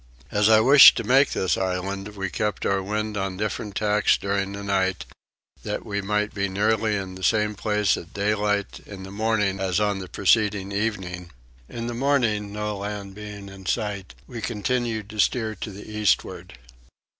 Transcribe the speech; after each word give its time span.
As 0.31 0.49
I 0.49 0.59
wished 0.61 0.97
to 0.97 1.03
make 1.03 1.29
this 1.29 1.59
island 1.59 2.15
we 2.17 2.31
kept 2.31 2.65
our 2.65 2.81
wind 2.81 3.15
on 3.17 3.37
different 3.37 3.75
tacks 3.75 4.17
during 4.17 4.51
the 4.53 4.63
night, 4.63 5.05
that 5.61 5.85
we 5.85 6.01
might 6.01 6.33
be 6.33 6.49
nearly 6.49 6.95
in 6.95 7.13
the 7.13 7.21
same 7.23 7.53
place 7.53 7.95
at 7.95 8.11
daylight 8.11 8.79
in 8.87 9.03
the 9.03 9.11
morning 9.11 9.59
as 9.59 9.79
on 9.79 9.99
the 9.99 10.09
preceding 10.09 10.71
evening: 10.71 11.29
in 11.69 11.85
the 11.85 11.93
morning 11.93 12.51
no 12.51 12.77
land 12.77 13.13
being 13.13 13.47
in 13.47 13.67
sight 13.67 14.15
we 14.25 14.41
continued 14.41 15.07
to 15.11 15.19
steer 15.19 15.53
to 15.53 15.69
the 15.69 15.87
eastward. 15.87 16.57